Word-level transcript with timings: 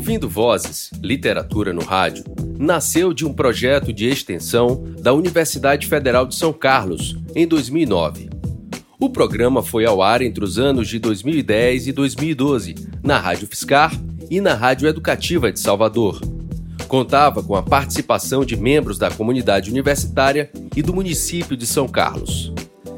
Ouvindo 0.00 0.30
Vozes, 0.30 0.90
Literatura 1.02 1.74
no 1.74 1.84
Rádio, 1.84 2.24
nasceu 2.58 3.12
de 3.12 3.26
um 3.26 3.34
projeto 3.34 3.92
de 3.92 4.08
extensão 4.08 4.82
da 4.98 5.12
Universidade 5.12 5.86
Federal 5.86 6.24
de 6.24 6.36
São 6.36 6.54
Carlos, 6.54 7.18
em 7.34 7.46
2009. 7.46 8.30
O 8.98 9.10
programa 9.10 9.62
foi 9.62 9.84
ao 9.84 10.00
ar 10.00 10.22
entre 10.22 10.42
os 10.42 10.58
anos 10.58 10.88
de 10.88 10.98
2010 10.98 11.88
e 11.88 11.92
2012, 11.92 12.76
na 13.02 13.18
Rádio 13.18 13.46
Fiscar 13.46 13.92
e 14.30 14.40
na 14.40 14.54
Rádio 14.54 14.88
Educativa 14.88 15.52
de 15.52 15.60
Salvador. 15.60 16.18
Contava 16.88 17.42
com 17.42 17.54
a 17.54 17.62
participação 17.62 18.42
de 18.42 18.56
membros 18.56 18.96
da 18.96 19.10
comunidade 19.10 19.70
universitária 19.70 20.50
e 20.74 20.80
do 20.80 20.94
município 20.94 21.54
de 21.54 21.66
São 21.66 21.86
Carlos. 21.86 22.54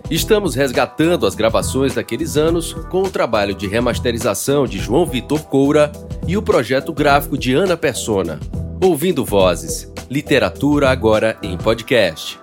Estamos 0.09 0.55
resgatando 0.55 1.27
as 1.27 1.35
gravações 1.35 1.95
daqueles 1.95 2.37
anos 2.37 2.73
com 2.91 3.03
o 3.03 3.11
trabalho 3.11 3.57
de 3.57 3.67
remasterização 3.67 4.69
de 4.69 4.79
João 4.79 5.05
Vitor 5.05 5.43
Coura 5.47 5.91
e 6.27 6.37
o 6.37 6.43
projeto 6.43 6.93
gráfico 6.93 7.37
de 7.37 7.55
Ana 7.55 7.77
Persona. 7.77 8.39
Ouvindo 8.81 9.25
Vozes. 9.25 9.91
Literatura 10.11 10.91
agora 10.91 11.39
em 11.43 11.57
podcast. 11.57 12.39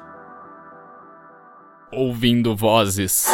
Ouvindo 1.91 2.55
Vozes. 2.55 3.27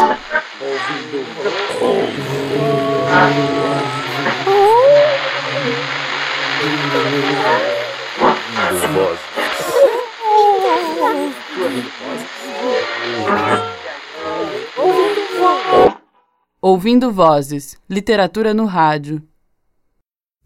Ouvindo, 8.57 8.93
Vozes. 8.93 9.35
Ouvindo 16.61 17.11
Vozes, 17.11 17.77
Literatura 17.89 18.53
no 18.53 18.65
Rádio. 18.65 19.21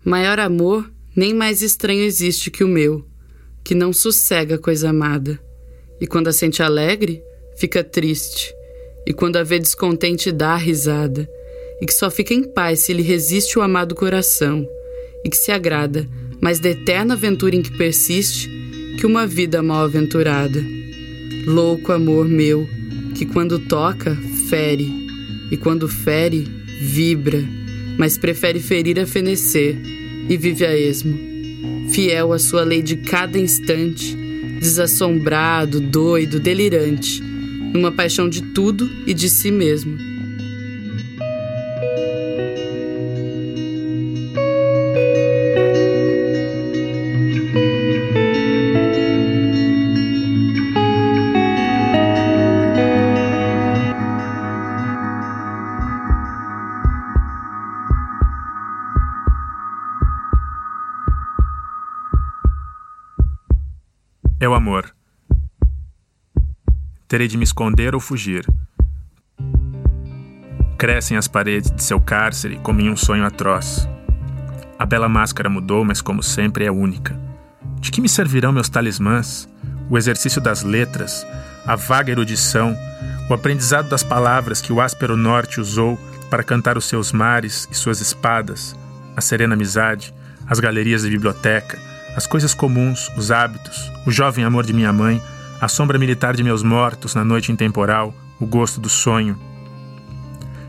Maior 0.03 0.39
amor, 0.39 0.89
nem 1.13 1.33
mais 1.33 1.61
estranho 1.61 2.03
existe 2.03 2.49
que 2.49 2.63
o 2.63 2.67
meu, 2.67 3.05
que 3.61 3.75
não 3.75 3.91
sossega 3.91 4.57
coisa 4.57 4.91
amada. 4.91 5.37
E 5.99 6.07
quando 6.07 6.29
a 6.29 6.31
sente 6.31 6.63
alegre, 6.63 7.21
fica 7.57 7.83
triste. 7.83 8.55
E 9.05 9.11
quando 9.13 9.35
a 9.35 9.43
vê 9.43 9.59
descontente, 9.59 10.31
dá 10.31 10.55
risada. 10.55 11.29
E 11.81 11.85
que 11.85 11.93
só 11.93 12.09
fica 12.09 12.33
em 12.33 12.43
paz 12.43 12.79
se 12.79 12.93
lhe 12.93 13.01
resiste 13.01 13.59
o 13.59 13.61
amado 13.61 13.93
coração. 13.93 14.65
E 15.25 15.29
que 15.29 15.35
se 15.35 15.51
agrada, 15.51 16.07
mas 16.39 16.61
da 16.61 16.69
eterna 16.69 17.15
aventura 17.15 17.57
em 17.57 17.61
que 17.61 17.77
persiste, 17.77 18.49
que 18.97 19.05
uma 19.05 19.27
vida 19.27 19.61
mal 19.61 19.83
aventurada. 19.83 20.63
Louco 21.45 21.91
amor 21.91 22.25
meu, 22.25 22.65
que 23.15 23.25
quando 23.25 23.59
toca, 23.59 24.15
fere 24.47 24.89
e 25.51 25.57
quando 25.57 25.89
fere, 25.89 26.47
vibra, 26.79 27.43
mas 27.97 28.17
prefere 28.17 28.61
ferir 28.61 28.97
a 28.97 29.05
fenecer 29.05 29.98
e 30.27 30.35
vive 30.35 30.65
a 30.65 30.75
esmo. 30.75 31.17
Fiel 31.89 32.33
à 32.33 32.39
sua 32.39 32.63
lei 32.63 32.81
de 32.81 32.97
cada 32.97 33.37
instante, 33.37 34.15
desassombrado, 34.59 35.79
doido, 35.79 36.39
delirante, 36.39 37.21
numa 37.73 37.91
paixão 37.91 38.27
de 38.27 38.41
tudo 38.41 38.89
e 39.05 39.13
de 39.13 39.29
si 39.29 39.51
mesmo 39.51 40.08
Terei 67.09 67.27
de 67.27 67.37
me 67.37 67.43
esconder 67.43 67.95
ou 67.95 67.99
fugir. 67.99 68.45
Crescem 70.77 71.17
as 71.17 71.27
paredes 71.27 71.71
de 71.71 71.81
seu 71.83 71.99
cárcere 71.99 72.59
como 72.61 72.81
em 72.81 72.89
um 72.91 72.95
sonho 72.95 73.25
atroz. 73.25 73.89
A 74.77 74.85
bela 74.85 75.09
máscara 75.09 75.49
mudou, 75.49 75.83
mas 75.83 76.01
como 76.01 76.21
sempre 76.21 76.65
é 76.65 76.71
única. 76.71 77.19
De 77.79 77.89
que 77.89 77.99
me 77.99 78.07
servirão 78.07 78.51
meus 78.51 78.69
talismãs? 78.69 79.49
O 79.89 79.97
exercício 79.97 80.39
das 80.39 80.61
letras, 80.61 81.25
a 81.65 81.75
vaga 81.75 82.11
erudição, 82.11 82.77
o 83.27 83.33
aprendizado 83.33 83.89
das 83.89 84.03
palavras 84.03 84.61
que 84.61 84.71
o 84.71 84.79
áspero 84.79 85.17
norte 85.17 85.59
usou 85.59 85.99
para 86.29 86.43
cantar 86.43 86.77
os 86.77 86.85
seus 86.85 87.11
mares 87.11 87.67
e 87.71 87.75
suas 87.75 88.01
espadas, 88.01 88.75
a 89.17 89.21
serena 89.21 89.55
amizade, 89.55 90.13
as 90.45 90.59
galerias 90.59 91.01
de 91.01 91.09
biblioteca, 91.09 91.79
as 92.15 92.27
coisas 92.27 92.53
comuns, 92.53 93.09
os 93.17 93.31
hábitos, 93.31 93.91
o 94.05 94.11
jovem 94.11 94.45
amor 94.45 94.63
de 94.63 94.73
minha 94.73 94.93
mãe, 94.93 95.19
a 95.59 95.67
sombra 95.67 95.97
militar 95.97 96.35
de 96.35 96.43
meus 96.43 96.63
mortos 96.63 97.15
na 97.15 97.23
noite 97.23 97.51
intemporal, 97.51 98.13
o 98.39 98.45
gosto 98.45 98.79
do 98.79 98.89
sonho. 98.89 99.37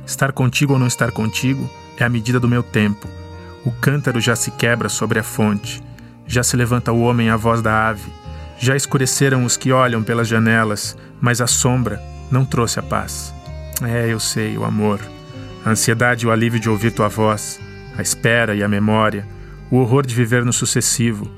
Estar 0.06 0.32
contigo 0.32 0.72
ou 0.72 0.78
não 0.78 0.86
estar 0.86 1.12
contigo 1.12 1.68
é 1.96 2.04
a 2.04 2.08
medida 2.08 2.40
do 2.40 2.48
meu 2.48 2.62
tempo. 2.62 3.08
O 3.64 3.70
cântaro 3.70 4.20
já 4.20 4.34
se 4.34 4.50
quebra 4.50 4.88
sobre 4.88 5.18
a 5.18 5.22
fonte, 5.22 5.82
já 6.26 6.42
se 6.42 6.56
levanta 6.56 6.92
o 6.92 7.02
homem 7.02 7.30
à 7.30 7.36
voz 7.36 7.62
da 7.62 7.88
ave, 7.88 8.10
já 8.58 8.74
escureceram 8.74 9.44
os 9.44 9.56
que 9.56 9.72
olham 9.72 10.02
pelas 10.02 10.28
janelas, 10.28 10.96
mas 11.20 11.40
a 11.40 11.46
sombra 11.46 12.00
não 12.30 12.44
trouxe 12.44 12.78
a 12.78 12.82
paz. 12.82 13.34
É, 13.82 14.12
eu 14.12 14.18
sei, 14.18 14.56
o 14.58 14.64
amor, 14.64 15.00
a 15.64 15.70
ansiedade 15.70 16.24
e 16.24 16.28
o 16.28 16.32
alívio 16.32 16.60
de 16.60 16.68
ouvir 16.68 16.92
tua 16.92 17.08
voz, 17.08 17.60
a 17.96 18.02
espera 18.02 18.54
e 18.54 18.62
a 18.62 18.68
memória 18.68 19.26
o 19.70 19.76
horror 19.76 20.04
de 20.04 20.14
viver 20.14 20.44
no 20.44 20.52
sucessivo. 20.52 21.30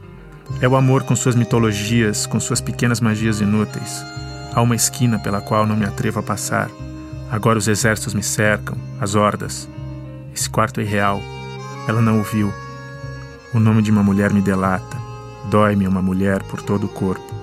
É 0.61 0.69
o 0.69 0.77
amor 0.77 1.03
com 1.03 1.17
suas 1.17 1.35
mitologias, 1.35 2.27
com 2.27 2.39
suas 2.39 2.61
pequenas 2.61 3.01
magias 3.01 3.41
inúteis. 3.41 4.05
Há 4.55 4.61
uma 4.61 4.77
esquina 4.77 5.19
pela 5.19 5.41
qual 5.41 5.67
não 5.67 5.77
me 5.77 5.85
atrevo 5.85 6.21
a 6.21 6.23
passar. 6.23 6.71
Agora 7.31 7.59
os 7.59 7.69
exércitos 7.69 8.15
me 8.15 8.23
cercam, 8.23 8.77
as 9.01 9.15
hordas. 9.15 9.69
Esse 10.35 10.49
quarto 10.49 10.81
é 10.81 10.85
irreal. 10.85 11.21
Ela 11.89 12.01
não 12.01 12.21
o 12.21 12.23
viu. 12.23 12.53
O 13.55 13.59
nome 13.59 13.83
de 13.83 13.91
uma 13.91 14.03
mulher 14.03 14.33
me 14.33 14.41
delata. 14.41 14.97
Dói-me 15.51 15.87
uma 15.87 16.03
mulher 16.03 16.43
por 16.45 16.63
todo 16.63 16.85
o 16.85 16.89
corpo. 16.89 17.42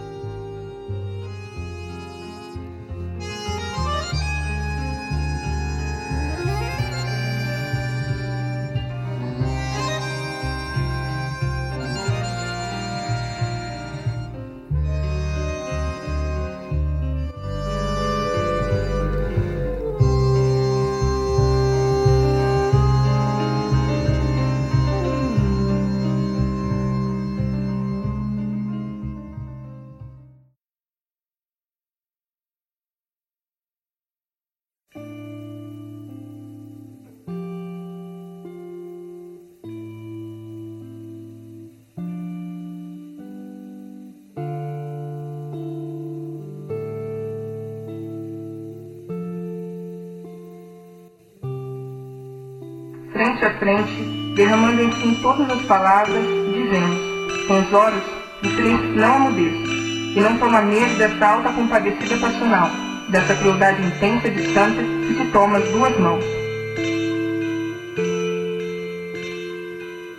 A 53.45 53.53
frente, 53.57 54.01
derramando 54.35 54.81
em 54.81 54.91
si 54.91 55.19
todas 55.21 55.49
as 55.49 55.61
palavras, 55.63 56.23
dizendo, 56.53 57.47
com 57.47 57.59
os 57.59 57.73
olhos, 57.73 58.03
o 58.43 58.47
silêncio 58.47 58.95
não 58.95 59.15
amudeça, 59.15 59.69
e 60.15 60.19
não 60.21 60.37
toma 60.37 60.61
medo 60.61 60.97
dessa 60.97 61.25
alta 61.25 61.51
compadecida 61.51 62.17
passional, 62.17 62.69
dessa 63.09 63.35
crueldade 63.35 63.81
intensa 63.85 64.27
e 64.27 64.31
distante 64.31 64.77
que 64.77 65.15
se 65.17 65.31
toma 65.31 65.57
as 65.57 65.67
duas 65.69 65.99
mãos. 65.99 66.23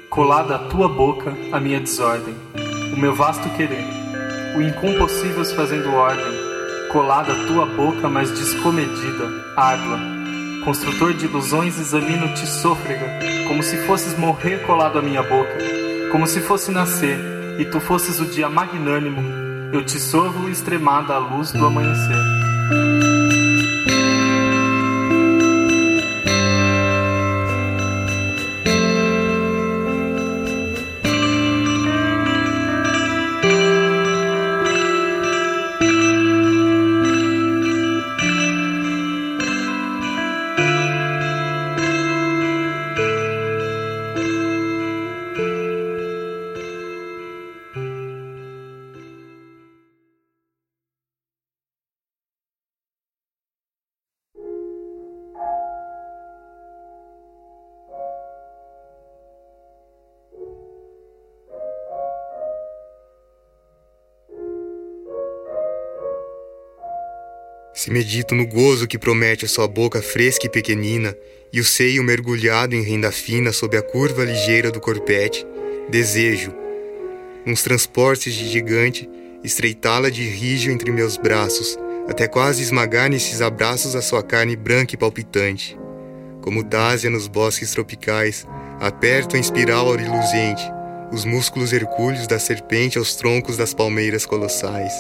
Colada 0.09 0.57
à 0.57 0.59
tua 0.59 0.89
boca 0.89 1.35
a 1.53 1.61
minha 1.61 1.81
desordem, 1.81 2.35
o 2.93 2.97
meu 2.99 3.15
vasto 3.15 3.49
querer, 3.51 3.85
o 4.57 4.61
incompossível 4.61 5.45
fazendo 5.45 5.95
ordem, 5.95 6.51
colada 6.91 7.33
à 7.33 7.47
tua 7.47 7.67
boca, 7.67 8.09
mas 8.09 8.31
descomedida, 8.31 9.29
água, 9.57 9.99
construtor 10.65 11.15
de 11.15 11.27
ilusões, 11.27 11.79
examino-te 11.79 12.47
sôfrega, 12.47 13.19
como 13.49 13.63
se 13.63 13.77
fosses 13.87 14.17
morrer 14.19 14.65
colado 14.67 14.99
à 14.99 15.03
minha 15.03 15.23
boca, 15.23 15.59
como 16.13 16.27
se 16.27 16.41
fosse 16.41 16.71
nascer, 16.71 17.19
e 17.59 17.65
tu 17.65 17.81
fosses 17.81 18.21
o 18.21 18.27
dia 18.27 18.49
magnânimo, 18.49 19.23
eu 19.73 19.85
te 19.85 19.99
sorvo 19.99 20.49
extremada 20.49 21.15
à 21.15 21.19
luz 21.19 21.53
do 21.53 21.65
amanhecer. 21.65 23.10
Se 67.81 67.91
medito 67.91 68.35
no 68.35 68.47
gozo 68.47 68.87
que 68.87 68.99
promete 68.99 69.47
a 69.47 69.49
sua 69.49 69.67
boca 69.67 70.03
fresca 70.03 70.45
e 70.45 70.51
pequenina, 70.51 71.17
e 71.51 71.61
o 71.61 71.65
seio 71.65 72.05
mergulhado 72.05 72.75
em 72.75 72.83
renda 72.83 73.11
fina 73.11 73.53
sob 73.53 73.75
a 73.75 73.81
curva 73.81 74.23
ligeira 74.23 74.71
do 74.71 74.79
corpete, 74.79 75.47
desejo, 75.89 76.53
uns 77.47 77.63
transportes 77.63 78.35
de 78.35 78.51
gigante, 78.51 79.09
estreitá-la 79.43 80.11
de 80.11 80.23
rijo 80.29 80.71
entre 80.71 80.93
meus 80.93 81.17
braços, 81.17 81.79
até 82.07 82.29
quase 82.29 82.63
esmagar 82.63 83.09
nesses 83.09 83.41
abraços 83.41 83.97
a 83.97 84.03
sua 84.03 84.23
carne 84.23 84.57
branca 84.57 84.95
e 84.95 84.99
palpitante. 84.99 85.75
Como 86.43 86.63
dásia 86.63 87.09
nos 87.09 87.29
bosques 87.29 87.71
tropicais, 87.71 88.47
aperto 88.79 89.39
em 89.39 89.41
espiral 89.41 89.87
aureluzente, 89.87 90.71
os 91.11 91.25
músculos 91.25 91.73
hercúleos 91.73 92.27
da 92.27 92.39
serpente 92.39 92.99
aos 92.99 93.17
troncos 93.17 93.57
das 93.57 93.73
palmeiras 93.73 94.27
colossais. 94.27 94.93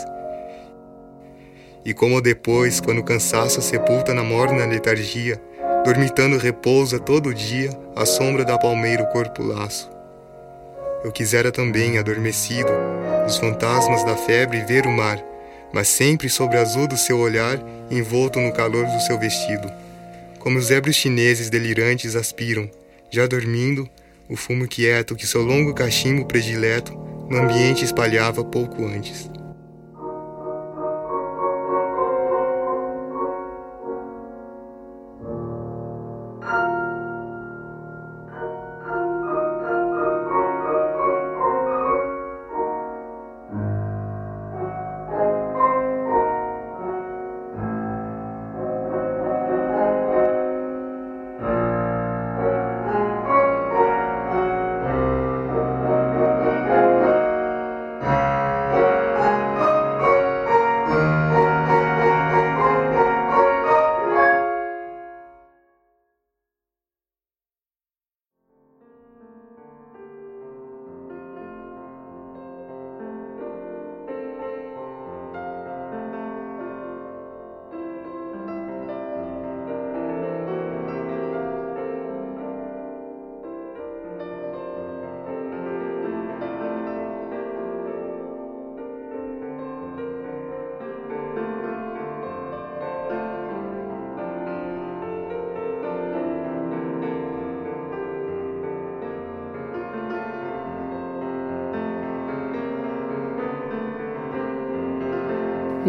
E 1.85 1.94
como 1.94 2.21
depois, 2.21 2.81
quando 2.81 2.99
o 2.99 3.05
cansaço 3.05 3.62
sepulta 3.62 4.12
na 4.12 4.23
morna 4.23 4.67
letargia, 4.67 5.41
dormitando 5.85 6.37
repousa 6.37 6.99
todo 6.99 7.35
dia 7.35 7.71
à 7.97 8.05
sombra 8.05 8.44
da 8.44 8.59
palmeira 8.59 9.03
o 9.03 9.06
corpo 9.06 9.43
laço. 9.43 9.91
Eu 11.03 11.11
quisera 11.11 11.50
também, 11.50 11.97
adormecido, 11.97 12.71
os 13.27 13.38
fantasmas 13.38 14.05
da 14.05 14.17
febre 14.17 14.65
ver 14.65 14.87
o 14.87 14.91
mar, 14.91 15.19
mas 15.73 15.88
sempre 15.88 16.29
sobre 16.29 16.59
azul 16.59 16.87
do 16.87 16.97
seu 16.97 17.19
olhar, 17.19 17.59
envolto 17.91 18.38
no 18.38 18.53
calor 18.53 18.85
do 18.85 19.00
seu 19.00 19.19
vestido. 19.19 19.71
Como 20.38 20.59
os 20.59 20.67
zebros 20.67 20.97
chineses 20.97 21.49
delirantes 21.49 22.17
aspiram, 22.17 22.69
já 23.11 23.27
dormindo, 23.27 23.88
o 24.29 24.37
fumo 24.37 24.69
quieto 24.69 25.17
que 25.17 25.27
seu 25.27 25.43
longo 25.43 25.73
cachimbo 25.73 26.27
predileto 26.27 26.93
no 27.29 27.38
ambiente 27.38 27.85
espalhava 27.85 28.44
pouco 28.44 28.85
antes. 28.85 29.30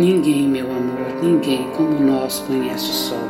Ninguém, 0.01 0.47
meu 0.47 0.65
amor, 0.65 1.21
ninguém 1.21 1.69
como 1.77 1.99
nós 1.99 2.39
conhece 2.47 2.89
o 2.89 2.93
sol. 2.93 3.29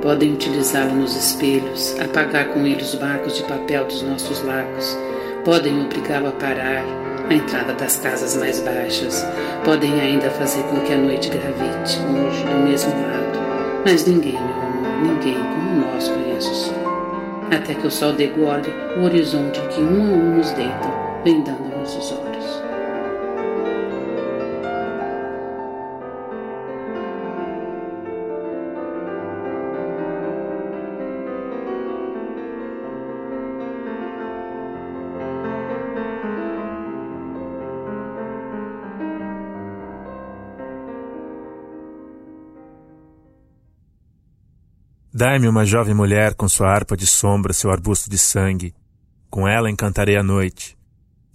Podem 0.00 0.34
utilizá-lo 0.34 0.94
nos 0.94 1.16
espelhos, 1.16 1.96
apagar 1.98 2.46
com 2.50 2.64
ele 2.64 2.80
os 2.80 2.94
barcos 2.94 3.34
de 3.34 3.42
papel 3.42 3.84
dos 3.86 4.02
nossos 4.02 4.40
lagos. 4.44 4.96
Podem 5.44 5.84
obrigá-lo 5.84 6.28
a 6.28 6.30
parar 6.30 6.84
à 7.28 7.34
entrada 7.34 7.72
das 7.72 7.96
casas 7.96 8.36
mais 8.36 8.60
baixas. 8.60 9.26
Podem 9.64 10.00
ainda 10.00 10.30
fazer 10.30 10.62
com 10.68 10.78
que 10.82 10.92
a 10.92 10.96
noite 10.96 11.28
gravite 11.28 11.98
longe 12.02 12.44
do 12.44 12.56
mesmo 12.62 12.92
lado. 12.92 13.82
Mas 13.84 14.06
ninguém, 14.06 14.34
meu 14.34 14.62
amor, 14.62 15.12
ninguém 15.12 15.34
como 15.34 15.90
nós 15.92 16.08
conhece 16.08 16.48
o 16.48 16.54
sol. 16.54 17.48
Até 17.50 17.74
que 17.74 17.86
o 17.88 17.90
sol 17.90 18.12
degole 18.12 18.72
o 18.96 19.02
horizonte 19.02 19.60
que 19.74 19.80
um 19.80 20.02
a 20.02 20.14
um 20.14 20.36
nos 20.36 20.52
deitam, 20.52 20.94
vendando-nos 21.24 21.96
os 21.96 22.12
olhos. 22.12 22.25
Dai-me 45.16 45.48
uma 45.48 45.64
jovem 45.64 45.94
mulher 45.94 46.34
com 46.34 46.46
sua 46.46 46.68
harpa 46.68 46.94
de 46.94 47.06
sombra, 47.06 47.54
seu 47.54 47.70
arbusto 47.70 48.10
de 48.10 48.18
sangue. 48.18 48.74
Com 49.30 49.48
ela 49.48 49.70
encantarei 49.70 50.14
a 50.14 50.22
noite. 50.22 50.76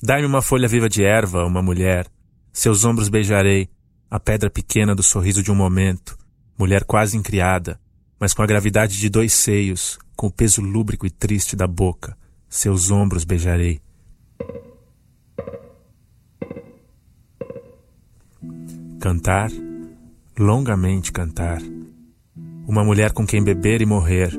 Dai-me 0.04 0.28
uma 0.28 0.40
folha 0.40 0.68
viva 0.68 0.88
de 0.88 1.04
erva, 1.04 1.48
uma 1.48 1.64
mulher. 1.64 2.06
Seus 2.54 2.86
ombros 2.86 3.10
beijarei, 3.10 3.68
a 4.08 4.20
pedra 4.20 4.52
pequena 4.52 4.94
do 4.94 5.02
sorriso 5.02 5.42
de 5.42 5.52
um 5.52 5.56
momento. 5.56 6.16
Mulher 6.60 6.84
quase 6.84 7.18
incriada, 7.18 7.82
mas 8.20 8.36
com 8.36 8.44
a 8.44 8.46
gravidade 8.46 9.00
de 9.00 9.10
dois 9.10 9.34
seios, 9.34 9.98
com 10.16 10.28
o 10.28 10.32
peso 10.32 10.62
lúbrico 10.62 11.08
e 11.08 11.10
triste 11.10 11.56
da 11.56 11.66
boca. 11.66 12.16
Seus 12.48 12.92
ombros 12.92 13.24
beijarei. 13.24 13.82
Cantar, 19.00 19.50
longamente 20.38 21.12
cantar 21.12 21.64
uma 22.68 22.84
mulher 22.84 23.12
com 23.12 23.26
quem 23.26 23.44
beber 23.44 23.82
e 23.82 23.86
morrer. 23.86 24.32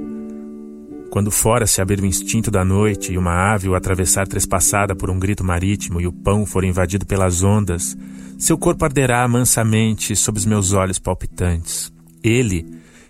Quando 1.10 1.30
fora 1.30 1.66
se 1.66 1.82
abrir 1.82 2.00
o 2.00 2.06
instinto 2.06 2.50
da 2.50 2.64
noite 2.64 3.12
e 3.12 3.18
uma 3.18 3.52
ave 3.52 3.68
o 3.68 3.74
atravessar 3.74 4.26
trespassada 4.26 4.96
por 4.96 5.10
um 5.10 5.18
grito 5.18 5.44
marítimo 5.44 6.00
e 6.00 6.06
o 6.06 6.12
pão 6.12 6.46
for 6.46 6.64
invadido 6.64 7.04
pelas 7.04 7.42
ondas, 7.42 7.96
seu 8.38 8.56
corpo 8.56 8.84
arderá 8.84 9.26
mansamente 9.28 10.16
sob 10.16 10.38
os 10.38 10.46
meus 10.46 10.72
olhos 10.72 10.98
palpitantes. 10.98 11.92
Ele, 12.24 12.66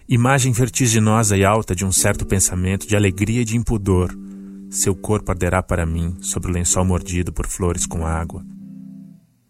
imagem 0.08 0.52
vertiginosa 0.52 1.36
e 1.36 1.44
alta 1.44 1.76
de 1.76 1.84
um 1.84 1.92
certo 1.92 2.26
pensamento 2.26 2.88
de 2.88 2.96
alegria 2.96 3.42
e 3.42 3.44
de 3.44 3.56
impudor, 3.56 4.12
seu 4.68 4.96
corpo 4.96 5.30
arderá 5.30 5.62
para 5.62 5.86
mim 5.86 6.16
sobre 6.20 6.50
o 6.50 6.54
lençol 6.54 6.84
mordido 6.84 7.32
por 7.32 7.46
flores 7.46 7.86
com 7.86 8.06
água. 8.06 8.42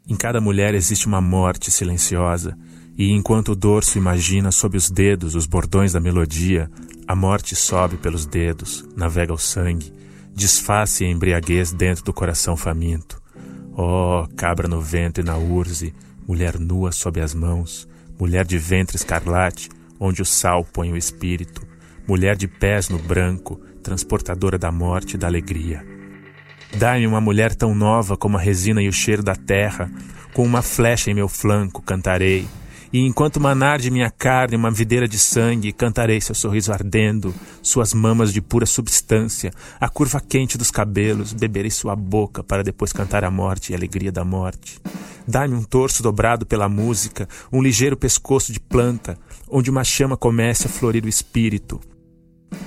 Em 0.09 0.17
cada 0.17 0.41
mulher 0.41 0.75
existe 0.75 1.07
uma 1.07 1.21
morte 1.21 1.71
silenciosa, 1.71 2.59
e 2.97 3.11
enquanto 3.13 3.53
o 3.53 3.57
dorso 3.57 3.99
imagina 3.99 4.51
sob 4.51 4.77
os 4.77 4.91
dedos 4.91 5.35
os 5.35 5.47
bordões 5.47 5.93
da 5.93 6.01
melodia, 6.01 6.71
a 7.07 7.17
morte 7.17 7.57
sobe 7.57 7.97
pelos 7.97 8.27
dedos, 8.27 8.85
navega 8.97 9.33
o 9.33 9.39
sangue, 9.39 9.93
desfaz-se 10.35 11.05
a 11.05 11.09
embriaguez 11.09 11.73
dentro 11.73 12.05
do 12.05 12.13
coração 12.13 12.57
faminto. 12.57 13.21
Oh, 13.75 14.27
cabra 14.37 14.69
no 14.69 14.81
vento 14.81 15.21
e 15.21 15.25
na 15.25 15.37
urze, 15.37 15.95
mulher 16.27 16.59
nua 16.59 16.93
sob 16.93 17.21
as 17.21 17.35
mãos, 17.35 17.89
mulher 18.19 18.45
de 18.45 18.59
ventre 18.59 18.97
escarlate, 18.97 19.69
onde 19.99 20.21
o 20.21 20.27
sal 20.27 20.65
põe 20.65 20.93
o 20.93 20.97
espírito, 20.97 21.67
mulher 22.07 22.37
de 22.37 22.47
pés 22.47 22.89
no 22.89 22.99
branco, 22.99 23.61
transportadora 23.83 24.59
da 24.59 24.71
morte 24.71 25.15
e 25.15 25.19
da 25.19 25.27
alegria. 25.27 25.85
Dai-me 26.77 27.07
uma 27.07 27.21
mulher 27.21 27.55
tão 27.55 27.75
nova 27.75 28.17
como 28.17 28.37
a 28.37 28.41
resina 28.41 28.83
e 28.83 28.89
o 28.89 28.93
cheiro 28.93 29.23
da 29.23 29.35
terra, 29.35 29.91
com 30.33 30.45
uma 30.45 30.63
flecha 30.63 31.11
em 31.11 31.15
meu 31.15 31.29
flanco 31.29 31.83
cantarei, 31.83 32.47
e 32.93 33.01
enquanto 33.01 33.41
manar 33.41 33.79
de 33.79 33.91
minha 33.91 34.11
carne 34.11 34.55
uma 34.55 34.71
videira 34.71 35.09
de 35.09 35.19
sangue, 35.19 35.73
cantarei 35.73 36.21
seu 36.21 36.35
sorriso 36.35 36.73
ardendo, 36.73 37.35
suas 37.63 37.95
mamas 37.95 38.33
de 38.33 38.43
pura 38.43 38.67
substância, 38.67 39.51
a 39.81 39.89
curva 39.89 40.21
quente 40.21 40.59
dos 40.59 40.71
cabelos, 40.71 41.33
beberei 41.33 41.71
sua 41.71 41.97
boca 41.97 42.45
para 42.45 42.63
depois 42.63 42.93
cantar 42.93 43.25
a 43.25 43.31
morte 43.31 43.71
e 43.71 43.75
a 43.75 43.79
alegria 43.79 44.13
da 44.13 44.25
morte. 44.25 44.79
Dá-me 45.27 45.55
um 45.55 45.63
torso 45.63 46.03
dobrado 46.03 46.45
pela 46.45 46.69
música, 46.69 47.27
um 47.51 47.63
ligeiro 47.63 47.97
pescoço 47.97 48.53
de 48.53 48.61
planta, 48.61 49.17
onde 49.49 49.71
uma 49.71 49.85
chama 49.85 50.17
comece 50.17 50.67
a 50.67 50.71
florir 50.71 51.05
o 51.05 51.09
espírito. 51.09 51.81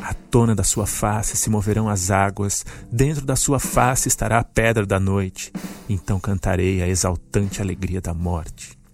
À 0.02 0.14
tona 0.14 0.56
da 0.56 0.64
sua 0.64 0.88
face 0.88 1.38
se 1.38 1.52
moverão 1.52 1.88
as 1.88 2.10
águas, 2.10 2.66
dentro 2.92 3.24
da 3.24 3.36
sua 3.36 3.60
face 3.60 4.08
estará 4.08 4.40
a 4.40 4.44
pedra 4.44 4.86
da 4.88 5.00
noite. 5.00 5.52
Então 5.88 6.20
cantarei 6.20 6.82
a 6.82 6.88
exaltante 6.88 7.62
alegria 7.62 8.02
da 8.02 8.14
morte. 8.14 8.85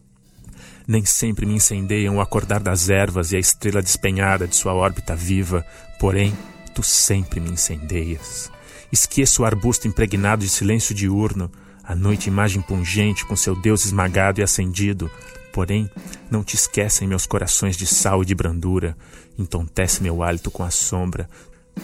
Nem 0.92 1.06
sempre 1.06 1.46
me 1.46 1.54
incendeiam 1.54 2.18
o 2.18 2.20
acordar 2.20 2.60
das 2.60 2.90
ervas 2.90 3.32
e 3.32 3.38
a 3.38 3.40
estrela 3.40 3.82
despenhada 3.82 4.46
de 4.46 4.58
sua 4.58 4.74
órbita 4.74 5.16
viva, 5.16 5.66
porém, 5.98 6.38
tu 6.76 6.84
sempre 6.84 7.40
me 7.40 7.50
incendeias. 7.50 8.52
Esqueço 8.92 9.42
o 9.42 9.46
arbusto 9.46 9.88
impregnado 9.88 10.44
de 10.44 10.50
silêncio 10.50 10.94
diurno, 10.94 11.50
a 11.82 11.96
noite 11.96 12.28
imagem 12.28 12.62
pungente 12.62 13.26
com 13.26 13.38
seu 13.38 13.56
Deus 13.56 13.86
esmagado 13.86 14.42
e 14.42 14.44
acendido, 14.44 15.10
porém, 15.54 15.90
não 16.30 16.44
te 16.44 16.58
esquecem 16.58 17.08
meus 17.08 17.26
corações 17.26 17.78
de 17.78 17.88
sal 17.88 18.22
e 18.22 18.26
de 18.26 18.36
brandura, 18.36 18.98
entontece 19.40 20.04
meu 20.04 20.22
hálito 20.22 20.52
com 20.52 20.62
a 20.62 20.70
sombra, 20.70 21.30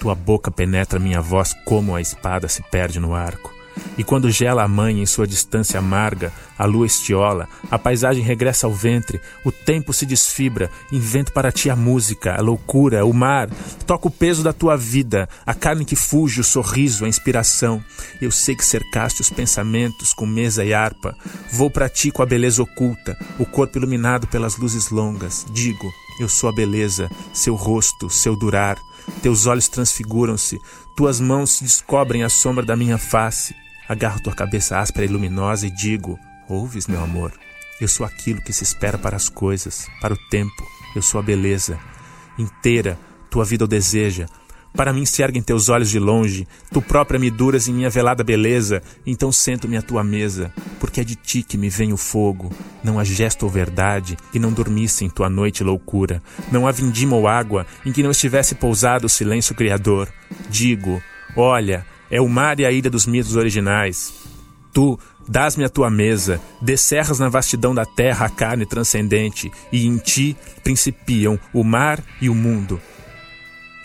tua 0.01 0.15
boca 0.15 0.51
penetra 0.51 0.99
minha 0.99 1.21
voz 1.21 1.53
como 1.63 1.95
a 1.95 2.01
espada 2.01 2.49
se 2.49 2.61
perde 2.61 2.99
no 2.99 3.15
arco. 3.15 3.56
E 3.97 4.03
quando 4.03 4.29
gela 4.29 4.63
a 4.63 4.67
mãe 4.67 5.01
em 5.01 5.05
sua 5.05 5.25
distância 5.25 5.79
amarga, 5.79 6.31
a 6.57 6.65
lua 6.65 6.85
estiola, 6.85 7.49
a 7.69 7.79
paisagem 7.79 8.23
regressa 8.23 8.67
ao 8.67 8.73
ventre, 8.73 9.19
o 9.43 9.51
tempo 9.51 9.91
se 9.91 10.05
desfibra, 10.05 10.69
invento 10.91 11.33
para 11.33 11.51
ti 11.51 11.69
a 11.69 11.75
música, 11.75 12.35
a 12.35 12.41
loucura, 12.41 13.05
o 13.05 13.13
mar, 13.13 13.49
toca 13.85 14.07
o 14.07 14.11
peso 14.11 14.43
da 14.43 14.53
tua 14.53 14.77
vida, 14.77 15.27
a 15.45 15.53
carne 15.53 15.83
que 15.83 15.95
fuge, 15.95 16.41
o 16.41 16.43
sorriso, 16.43 17.05
a 17.05 17.09
inspiração. 17.09 17.83
Eu 18.21 18.29
sei 18.31 18.55
que 18.55 18.63
cercaste 18.63 19.21
os 19.21 19.29
pensamentos 19.31 20.13
com 20.13 20.25
mesa 20.25 20.63
e 20.63 20.73
harpa, 20.73 21.15
vou 21.51 21.71
para 21.71 21.89
ti 21.89 22.11
com 22.11 22.21
a 22.21 22.25
beleza 22.25 22.61
oculta, 22.61 23.17
o 23.39 23.45
corpo 23.45 23.77
iluminado 23.77 24.27
pelas 24.27 24.57
luzes 24.57 24.91
longas. 24.91 25.45
Digo, 25.51 25.91
eu 26.19 26.29
sou 26.29 26.49
a 26.49 26.53
beleza, 26.53 27.09
seu 27.33 27.55
rosto, 27.55 28.09
seu 28.09 28.35
durar. 28.35 28.77
Teus 29.21 29.45
olhos 29.45 29.67
transfiguram-se, 29.67 30.59
tuas 30.95 31.19
mãos 31.19 31.51
se 31.51 31.63
descobrem 31.63 32.23
a 32.23 32.29
sombra 32.29 32.65
da 32.65 32.75
minha 32.75 32.97
face. 32.97 33.55
Agarro 33.87 34.21
tua 34.21 34.33
cabeça 34.33 34.79
áspera 34.79 35.05
e 35.05 35.09
luminosa 35.09 35.67
e 35.67 35.71
digo: 35.71 36.19
Ouves, 36.49 36.87
meu 36.87 37.01
amor? 37.01 37.31
Eu 37.79 37.87
sou 37.87 38.05
aquilo 38.05 38.41
que 38.41 38.51
se 38.51 38.63
espera 38.63 38.97
para 38.97 39.15
as 39.15 39.29
coisas, 39.29 39.87
para 40.01 40.13
o 40.13 40.17
tempo. 40.29 40.67
Eu 40.95 41.01
sou 41.01 41.19
a 41.19 41.23
beleza. 41.23 41.79
Inteira, 42.37 42.97
tua 43.29 43.45
vida 43.45 43.65
o 43.65 43.67
deseja. 43.67 44.25
Para 44.73 44.93
mim 44.93 45.05
se 45.05 45.23
erguem 45.23 45.41
teus 45.41 45.69
olhos 45.69 45.89
de 45.89 45.97
longe, 45.97 46.47
tu 46.71 46.81
própria 46.81 47.19
me 47.19 47.31
duras 47.31 47.67
em 47.67 47.73
minha 47.73 47.89
velada 47.89 48.23
beleza, 48.23 48.83
então 49.05 49.31
sento-me 49.31 49.75
à 49.75 49.81
tua 49.81 50.03
mesa, 50.03 50.53
porque 50.79 51.01
é 51.01 51.03
de 51.03 51.15
ti 51.15 51.41
que 51.41 51.57
me 51.57 51.67
vem 51.67 51.93
o 51.93 51.97
fogo. 51.97 52.51
Não 52.83 52.99
há 52.99 53.03
gesto 53.03 53.43
ou 53.43 53.49
verdade 53.49 54.17
que 54.31 54.37
não 54.37 54.51
dormisse 54.51 55.03
em 55.03 55.09
tua 55.09 55.29
noite 55.29 55.63
loucura, 55.63 56.21
não 56.51 56.67
há 56.67 56.71
vindima 56.71 57.15
ou 57.15 57.27
água 57.27 57.65
em 57.85 57.91
que 57.91 58.03
não 58.03 58.11
estivesse 58.11 58.53
pousado 58.53 59.07
o 59.07 59.09
silêncio 59.09 59.55
criador. 59.55 60.09
Digo, 60.49 61.01
olha, 61.35 61.83
é 62.09 62.21
o 62.21 62.27
mar 62.27 62.59
e 62.59 62.65
a 62.65 62.71
ilha 62.71 62.89
dos 62.89 63.05
mitos 63.05 63.35
originais. 63.35 64.13
Tu 64.73 64.99
dás-me 65.27 65.63
a 65.63 65.69
tua 65.69 65.89
mesa, 65.89 66.41
descerras 66.61 67.19
na 67.19 67.29
vastidão 67.29 67.73
da 67.73 67.85
terra 67.85 68.25
a 68.25 68.29
carne 68.29 68.65
transcendente, 68.65 69.51
e 69.71 69.85
em 69.85 69.97
ti 69.97 70.37
principiam 70.63 71.39
o 71.53 71.63
mar 71.63 72.03
e 72.21 72.29
o 72.29 72.35
mundo. 72.35 72.79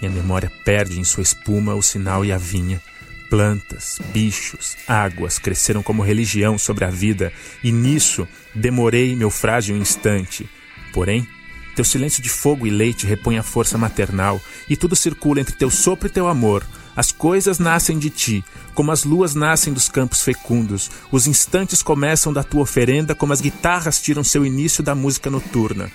Minha 0.01 0.13
memória 0.13 0.51
perde 0.65 1.01
em 1.01 1.05
sua 1.05 1.23
espuma 1.23 1.75
o 1.75 1.83
sinal 1.83 2.25
e 2.25 2.33
a 2.33 2.39
vinha. 2.39 2.83
Plantas, 3.31 3.99
bichos, 4.13 4.77
águas 4.87 5.39
cresceram 5.39 5.83
como 5.83 6.03
religião 6.03 6.59
sobre 6.59 6.85
a 6.85 6.91
vida, 6.91 7.33
e 7.65 7.73
nisso 7.73 8.29
demorei 8.55 9.17
meu 9.17 9.31
frágil 9.31 9.77
instante. 9.77 10.47
Porém, 10.93 11.27
teu 11.75 11.85
silêncio 11.85 12.23
de 12.23 12.29
fogo 12.29 12.67
e 12.67 12.71
leite 12.71 13.07
repõe 13.07 13.39
a 13.39 13.43
força 13.43 13.79
maternal, 13.79 14.41
e 14.69 14.77
tudo 14.77 14.95
circula 14.95 15.41
entre 15.41 15.55
teu 15.55 15.71
sopro 15.71 16.07
e 16.07 16.11
teu 16.11 16.29
amor, 16.29 16.67
as 16.97 17.13
coisas 17.13 17.59
nascem 17.59 17.99
de 17.99 18.11
ti, 18.11 18.45
como 18.75 18.91
as 18.91 19.05
luas 19.05 19.35
nascem 19.35 19.73
dos 19.73 19.89
campos 19.89 20.23
fecundos. 20.23 20.91
Os 21.11 21.27
instantes 21.27 21.83
começam 21.83 22.33
da 22.33 22.43
tua 22.43 22.63
oferenda, 22.63 23.15
como 23.15 23.33
as 23.33 23.41
guitarras 23.41 24.01
tiram 24.01 24.25
seu 24.25 24.45
início 24.45 24.83
da 24.83 24.95
música 24.95 25.31
noturna. 25.31 25.91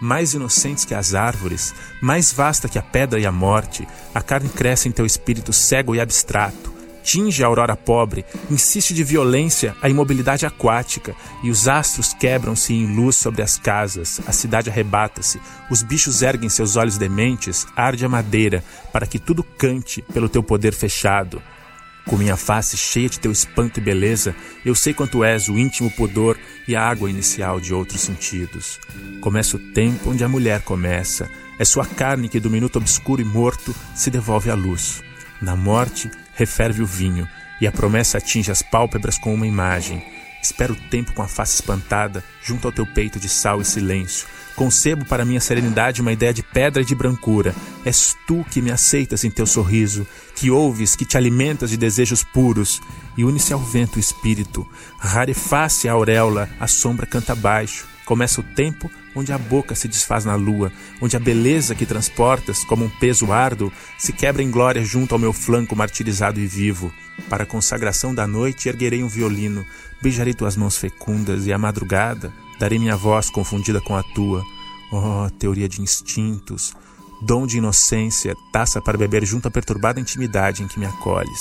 Mais 0.00 0.34
inocentes 0.34 0.84
que 0.84 0.94
as 0.94 1.14
árvores, 1.14 1.74
mais 2.02 2.32
vasta 2.32 2.68
que 2.68 2.78
a 2.78 2.82
pedra 2.82 3.18
e 3.18 3.26
a 3.26 3.32
morte, 3.32 3.86
a 4.14 4.20
carne 4.20 4.48
cresce 4.48 4.88
em 4.88 4.92
teu 4.92 5.06
espírito 5.06 5.52
cego 5.52 5.94
e 5.94 6.00
abstrato 6.00 6.75
tinge 7.06 7.44
a 7.44 7.46
aurora 7.46 7.76
pobre, 7.76 8.24
insiste 8.50 8.92
de 8.92 9.04
violência 9.04 9.76
a 9.80 9.88
imobilidade 9.88 10.44
aquática, 10.44 11.14
e 11.44 11.50
os 11.50 11.68
astros 11.68 12.12
quebram-se 12.12 12.74
em 12.74 12.96
luz 12.96 13.14
sobre 13.14 13.42
as 13.42 13.56
casas, 13.56 14.20
a 14.26 14.32
cidade 14.32 14.68
arrebata-se, 14.68 15.40
os 15.70 15.82
bichos 15.82 16.20
erguem 16.20 16.48
seus 16.48 16.74
olhos 16.74 16.98
dementes, 16.98 17.64
arde 17.76 18.04
a 18.04 18.08
madeira, 18.08 18.64
para 18.92 19.06
que 19.06 19.20
tudo 19.20 19.44
cante 19.44 20.02
pelo 20.12 20.28
teu 20.28 20.42
poder 20.42 20.74
fechado. 20.74 21.40
Com 22.08 22.16
minha 22.16 22.36
face 22.36 22.76
cheia 22.76 23.08
de 23.08 23.20
teu 23.20 23.30
espanto 23.30 23.78
e 23.78 23.82
beleza, 23.82 24.34
eu 24.64 24.74
sei 24.74 24.92
quanto 24.92 25.22
és 25.22 25.48
o 25.48 25.56
íntimo 25.56 25.90
pudor 25.92 26.36
e 26.66 26.74
a 26.74 26.82
água 26.82 27.08
inicial 27.08 27.60
de 27.60 27.72
outros 27.72 28.00
sentidos. 28.00 28.80
Começa 29.20 29.56
o 29.56 29.60
tempo 29.72 30.10
onde 30.10 30.24
a 30.24 30.28
mulher 30.28 30.62
começa, 30.62 31.30
é 31.56 31.64
sua 31.64 31.86
carne 31.86 32.28
que 32.28 32.40
do 32.40 32.50
minuto 32.50 32.76
obscuro 32.76 33.22
e 33.22 33.24
morto 33.24 33.72
se 33.94 34.10
devolve 34.10 34.50
à 34.50 34.54
luz. 34.54 35.02
Na 35.40 35.54
morte, 35.54 36.10
referve 36.36 36.82
o 36.82 36.86
vinho, 36.86 37.28
e 37.60 37.66
a 37.66 37.72
promessa 37.72 38.18
atinge 38.18 38.52
as 38.52 38.62
pálpebras 38.62 39.18
com 39.18 39.34
uma 39.34 39.46
imagem. 39.46 40.02
Espero 40.42 40.74
o 40.74 40.88
tempo 40.88 41.12
com 41.12 41.22
a 41.22 41.26
face 41.26 41.54
espantada, 41.54 42.22
junto 42.40 42.68
ao 42.68 42.72
teu 42.72 42.86
peito 42.86 43.18
de 43.18 43.28
sal 43.28 43.60
e 43.60 43.64
silêncio. 43.64 44.28
Concebo 44.54 45.04
para 45.04 45.24
minha 45.24 45.40
serenidade 45.40 46.00
uma 46.00 46.12
ideia 46.12 46.32
de 46.32 46.42
pedra 46.42 46.82
e 46.82 46.84
de 46.84 46.94
brancura. 46.94 47.54
És 47.84 48.16
tu 48.26 48.44
que 48.50 48.62
me 48.62 48.70
aceitas 48.70 49.24
em 49.24 49.30
teu 49.30 49.46
sorriso, 49.46 50.06
que 50.34 50.50
ouves, 50.50 50.94
que 50.94 51.04
te 51.04 51.16
alimentas 51.16 51.70
de 51.70 51.76
desejos 51.76 52.22
puros. 52.22 52.80
E 53.16 53.24
une-se 53.24 53.52
ao 53.52 53.60
vento 53.60 53.96
o 53.96 54.00
espírito. 54.00 54.66
Rareface 54.98 55.88
a 55.88 55.92
auréola, 55.92 56.48
a 56.60 56.66
sombra 56.66 57.06
canta 57.06 57.34
baixo. 57.34 57.86
Começa 58.04 58.40
o 58.40 58.44
tempo 58.44 58.90
onde 59.16 59.32
a 59.32 59.38
boca 59.38 59.74
se 59.74 59.88
desfaz 59.88 60.26
na 60.26 60.34
lua, 60.36 60.70
onde 61.00 61.16
a 61.16 61.20
beleza 61.20 61.74
que 61.74 61.86
transportas 61.86 62.62
como 62.64 62.84
um 62.84 62.90
peso 62.90 63.32
árduo 63.32 63.72
se 63.98 64.12
quebra 64.12 64.42
em 64.42 64.50
glória 64.50 64.84
junto 64.84 65.14
ao 65.14 65.18
meu 65.18 65.32
flanco 65.32 65.74
martirizado 65.74 66.38
e 66.38 66.46
vivo. 66.46 66.92
Para 67.30 67.44
a 67.44 67.46
consagração 67.46 68.14
da 68.14 68.26
noite 68.26 68.68
erguerei 68.68 69.02
um 69.02 69.08
violino, 69.08 69.64
beijarei 70.02 70.34
tuas 70.34 70.56
mãos 70.56 70.76
fecundas 70.76 71.46
e 71.46 71.52
à 71.52 71.58
madrugada 71.58 72.32
darei 72.60 72.78
minha 72.78 72.96
voz 72.96 73.30
confundida 73.30 73.80
com 73.80 73.96
a 73.96 74.02
tua. 74.02 74.44
Oh, 74.92 75.28
teoria 75.38 75.68
de 75.68 75.80
instintos, 75.80 76.74
dom 77.22 77.46
de 77.46 77.58
inocência, 77.58 78.34
taça 78.52 78.80
para 78.80 78.98
beber 78.98 79.24
junto 79.24 79.48
à 79.48 79.50
perturbada 79.50 79.98
intimidade 79.98 80.62
em 80.62 80.68
que 80.68 80.78
me 80.78 80.86
acolhes. 80.86 81.40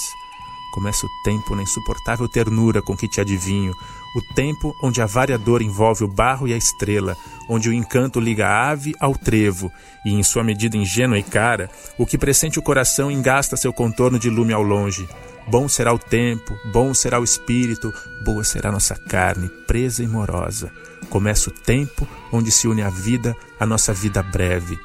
Começa 0.74 1.06
o 1.06 1.10
tempo 1.24 1.56
na 1.56 1.64
insuportável 1.64 2.28
ternura 2.28 2.82
com 2.82 2.98
que 2.98 3.08
te 3.08 3.22
adivinho, 3.22 3.74
o 4.16 4.22
tempo 4.34 4.74
onde 4.82 5.02
a 5.02 5.06
variadora 5.06 5.64
envolve 5.64 6.06
o 6.06 6.08
barro 6.08 6.48
e 6.48 6.54
a 6.54 6.58
estrela, 6.58 7.18
onde 7.50 7.70
o 7.70 7.74
encanto 7.74 8.20
liga 8.20 8.48
a 8.48 8.70
ave 8.70 8.96
ao 9.00 9.14
trevo, 9.14 9.70
e 10.06 10.14
em 10.14 10.24
sua 10.24 10.44
medida 10.44 10.78
ingênua 10.78 11.20
e 11.20 11.24
cara, 11.24 11.70
o 11.98 12.06
que 12.06 12.18
pressente 12.18 12.58
o 12.58 12.62
coração 12.62 13.12
engasta 13.12 13.58
seu 13.58 13.74
contorno 13.74 14.18
de 14.18 14.30
lume 14.30 14.54
ao 14.54 14.64
longe. 14.64 15.08
Bom 15.48 15.68
será 15.68 15.94
o 15.94 16.00
tempo, 16.00 16.58
bom 16.72 16.94
será 16.94 17.20
o 17.20 17.24
espírito, 17.24 17.94
boa 18.24 18.44
será 18.44 18.72
nossa 18.72 18.96
carne, 18.96 19.50
presa 19.68 20.02
e 20.02 20.08
morosa. 20.08 20.72
Começa 21.10 21.50
o 21.50 21.54
tempo 21.54 22.08
onde 22.32 22.52
se 22.52 22.68
une 22.68 22.82
a 22.82 22.90
vida, 22.90 23.36
a 23.60 23.66
nossa 23.66 23.94
vida 23.94 24.24
breve. 24.24 24.80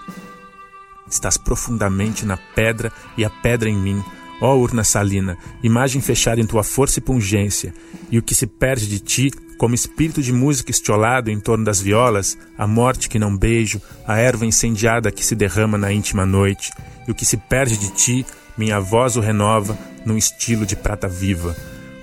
Estás 1.09 1.39
profundamente 1.39 2.27
na 2.27 2.37
pedra 2.37 2.93
e 3.17 3.25
a 3.25 3.31
pedra 3.31 3.71
em 3.71 3.77
mim, 3.77 4.05
Ó 4.41 4.57
urna 4.57 4.83
salina, 4.83 5.37
imagem 5.63 6.01
fechada 6.01 6.41
em 6.41 6.47
tua 6.47 6.65
força 6.65 6.99
e 6.99 7.03
pungência, 7.03 7.75
e 8.11 8.19
o 8.19 8.23
que 8.23 8.35
se 8.35 8.47
perde 8.47 8.87
de 8.87 8.99
ti, 8.99 9.31
como 9.59 9.75
espírito 9.75 10.23
de 10.23 10.33
música 10.33 10.71
estiolado 10.71 11.31
em 11.31 11.39
torno 11.39 11.65
das 11.65 11.81
violas, 11.81 12.39
a 12.57 12.67
morte 12.67 13.11
que 13.11 13.19
não 13.19 13.37
beijo, 13.37 13.83
a 14.07 14.17
erva 14.17 14.47
incendiada 14.47 15.13
que 15.13 15.25
se 15.25 15.35
derrama 15.35 15.77
na 15.77 15.93
íntima 15.93 16.25
noite, 16.25 16.73
e 17.07 17.11
o 17.11 17.15
que 17.15 17.27
se 17.27 17.37
perde 17.37 17.77
de 17.77 17.91
ti, 17.91 18.27
minha 18.57 18.81
voz 18.81 19.17
o 19.17 19.21
renova 19.21 19.79
num 20.07 20.17
estilo 20.17 20.65
de 20.65 20.75
prata 20.75 21.07
viva. 21.07 21.55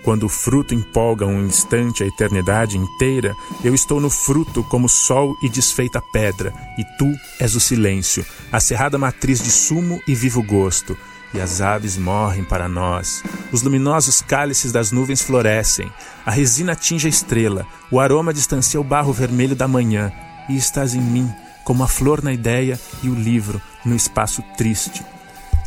Quando 0.03 0.27
o 0.27 0.29
fruto 0.29 0.75
empolga 0.75 1.25
um 1.25 1.45
instante 1.45 2.03
a 2.03 2.07
eternidade 2.07 2.77
inteira, 2.77 3.33
eu 3.63 3.73
estou 3.73 3.99
no 3.99 4.09
fruto 4.09 4.63
como 4.65 4.87
sol 4.87 5.35
e 5.41 5.49
desfeita 5.49 6.01
pedra, 6.13 6.53
e 6.77 6.83
tu 6.99 7.11
és 7.39 7.55
o 7.55 7.59
silêncio, 7.59 8.23
a 8.51 8.59
cerrada 8.59 8.99
matriz 8.99 9.43
de 9.43 9.49
sumo 9.49 9.99
e 10.07 10.13
vivo 10.13 10.43
gosto 10.43 10.95
e 11.33 11.39
as 11.39 11.61
aves 11.61 11.97
morrem 11.97 12.43
para 12.43 12.67
nós. 12.67 13.23
Os 13.51 13.61
luminosos 13.61 14.21
cálices 14.21 14.71
das 14.71 14.91
nuvens 14.91 15.21
florescem, 15.21 15.91
a 16.25 16.31
resina 16.31 16.73
atinge 16.73 17.07
a 17.07 17.09
estrela, 17.09 17.65
o 17.91 17.99
aroma 17.99 18.33
distancia 18.33 18.79
o 18.79 18.83
barro 18.83 19.13
vermelho 19.13 19.55
da 19.55 19.67
manhã, 19.67 20.11
e 20.49 20.55
estás 20.55 20.95
em 20.95 21.01
mim, 21.01 21.31
como 21.63 21.83
a 21.83 21.87
flor 21.87 22.23
na 22.23 22.31
ideia 22.31 22.79
e 23.03 23.09
o 23.09 23.15
livro 23.15 23.61
no 23.85 23.95
espaço 23.95 24.41
triste. 24.57 25.03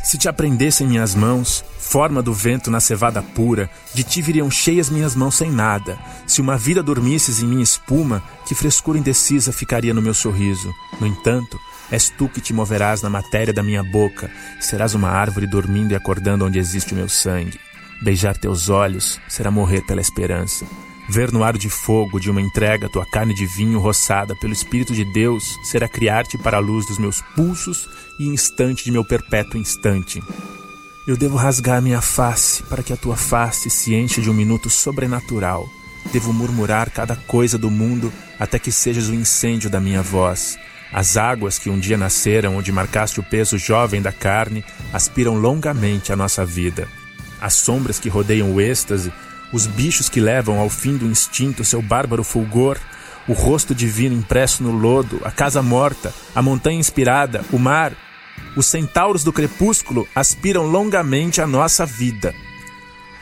Se 0.03 0.17
te 0.17 0.27
aprendessem 0.27 0.87
minhas 0.87 1.13
mãos, 1.13 1.63
forma 1.77 2.23
do 2.23 2.33
vento 2.33 2.71
na 2.71 2.79
cevada 2.79 3.21
pura, 3.21 3.69
de 3.93 4.03
ti 4.03 4.19
viriam 4.19 4.49
cheias 4.49 4.89
minhas 4.89 5.15
mãos 5.15 5.35
sem 5.35 5.51
nada. 5.51 5.99
Se 6.25 6.41
uma 6.41 6.57
vida 6.57 6.81
dormisses 6.81 7.41
em 7.41 7.45
minha 7.45 7.61
espuma, 7.61 8.23
que 8.47 8.55
frescura 8.55 8.97
indecisa 8.97 9.53
ficaria 9.53 9.93
no 9.93 10.01
meu 10.01 10.13
sorriso. 10.13 10.73
No 10.99 11.05
entanto, 11.05 11.59
És 11.91 12.09
tu 12.09 12.29
que 12.29 12.39
te 12.39 12.53
moverás 12.53 13.01
na 13.01 13.09
matéria 13.09 13.53
da 13.53 13.61
minha 13.61 13.83
boca, 13.83 14.31
serás 14.59 14.95
uma 14.95 15.09
árvore 15.09 15.45
dormindo 15.45 15.91
e 15.91 15.95
acordando 15.95 16.45
onde 16.45 16.57
existe 16.57 16.93
o 16.93 16.95
meu 16.95 17.09
sangue. 17.09 17.59
Beijar 18.01 18.37
teus 18.37 18.69
olhos 18.69 19.19
será 19.27 19.51
morrer 19.51 19.81
pela 19.81 20.01
esperança. 20.01 20.65
Ver 21.09 21.31
no 21.31 21.43
ar 21.43 21.57
de 21.57 21.69
fogo 21.69 22.19
de 22.19 22.31
uma 22.31 22.41
entrega 22.41 22.87
tua 22.87 23.05
carne 23.05 23.33
de 23.33 23.45
vinho 23.45 23.79
roçada 23.79 24.33
pelo 24.35 24.53
Espírito 24.53 24.93
de 24.93 25.03
Deus 25.03 25.43
será 25.63 25.87
criar-te 25.87 26.37
para 26.37 26.57
a 26.57 26.61
luz 26.61 26.85
dos 26.85 26.97
meus 26.97 27.21
pulsos 27.35 27.89
e 28.17 28.27
instante 28.27 28.85
de 28.85 28.91
meu 28.91 29.03
perpétuo 29.03 29.59
instante. 29.59 30.23
Eu 31.05 31.17
devo 31.17 31.35
rasgar 31.35 31.81
minha 31.81 31.99
face 31.99 32.63
para 32.63 32.81
que 32.81 32.93
a 32.93 32.97
tua 32.97 33.17
face 33.17 33.69
se 33.69 33.93
enche 33.93 34.21
de 34.21 34.29
um 34.29 34.33
minuto 34.33 34.69
sobrenatural. 34.69 35.67
Devo 36.13 36.31
murmurar 36.31 36.89
cada 36.89 37.15
coisa 37.15 37.57
do 37.57 37.69
mundo 37.69 38.13
até 38.39 38.57
que 38.57 38.71
sejas 38.71 39.09
o 39.09 39.13
incêndio 39.13 39.69
da 39.69 39.79
minha 39.79 40.01
voz. 40.01 40.57
As 40.93 41.15
águas 41.15 41.57
que 41.57 41.69
um 41.69 41.79
dia 41.79 41.97
nasceram 41.97 42.57
onde 42.57 42.71
marcaste 42.71 43.19
o 43.19 43.23
peso 43.23 43.57
jovem 43.57 44.01
da 44.01 44.11
carne 44.11 44.63
aspiram 44.91 45.35
longamente 45.35 46.11
a 46.11 46.15
nossa 46.15 46.45
vida. 46.45 46.87
As 47.39 47.53
sombras 47.53 47.97
que 47.97 48.09
rodeiam 48.09 48.51
o 48.53 48.59
êxtase 48.59 49.11
os 49.51 49.67
bichos 49.67 50.07
que 50.07 50.19
levam 50.19 50.59
ao 50.59 50.69
fim 50.69 50.97
do 50.97 51.05
instinto 51.05 51.63
seu 51.63 51.81
bárbaro 51.81 52.23
fulgor, 52.23 52.77
o 53.27 53.33
rosto 53.33 53.75
divino 53.75 54.15
impresso 54.15 54.63
no 54.63 54.71
lodo, 54.71 55.19
a 55.23 55.31
casa 55.31 55.61
morta, 55.61 56.13
a 56.33 56.41
montanha 56.41 56.79
inspirada, 56.79 57.43
o 57.51 57.59
mar, 57.59 57.93
os 58.55 58.65
centauros 58.65 59.23
do 59.23 59.33
crepúsculo 59.33 60.07
aspiram 60.15 60.65
longamente 60.65 61.41
a 61.41 61.47
nossa 61.47 61.85
vida. 61.85 62.33